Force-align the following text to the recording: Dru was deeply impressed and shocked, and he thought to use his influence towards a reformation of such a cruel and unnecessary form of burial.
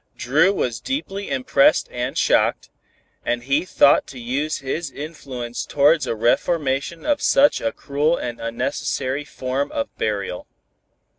Dru 0.17 0.51
was 0.51 0.79
deeply 0.79 1.29
impressed 1.29 1.87
and 1.91 2.17
shocked, 2.17 2.71
and 3.23 3.43
he 3.43 3.65
thought 3.65 4.07
to 4.07 4.17
use 4.19 4.57
his 4.57 4.89
influence 4.89 5.63
towards 5.63 6.07
a 6.07 6.15
reformation 6.15 7.05
of 7.05 7.21
such 7.21 7.61
a 7.61 7.71
cruel 7.71 8.17
and 8.17 8.41
unnecessary 8.41 9.23
form 9.23 9.71
of 9.71 9.95
burial. 9.99 10.47